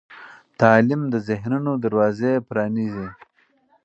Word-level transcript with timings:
تعلیم 0.59 1.01
د 1.13 1.15
ذهنونو 1.27 1.71
دروازې 1.83 2.31
پرانیزي. 2.47 3.07